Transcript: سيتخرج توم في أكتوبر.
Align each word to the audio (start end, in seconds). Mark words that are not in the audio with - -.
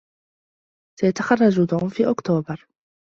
سيتخرج 0.99 1.67
توم 1.67 1.89
في 1.89 2.09
أكتوبر. 2.11 2.67